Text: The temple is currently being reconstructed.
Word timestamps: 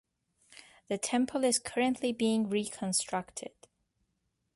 The 0.87 0.97
temple 0.97 1.43
is 1.43 1.59
currently 1.59 2.11
being 2.11 2.49
reconstructed. 2.49 3.51